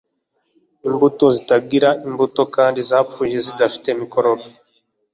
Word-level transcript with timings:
imbuto 0.87 1.25
zitagira 1.35 1.89
imbuto 2.07 2.41
kandi 2.55 2.79
zapfuye 2.89 3.35
zidafite 3.45 3.89
mikorobe 4.01 4.45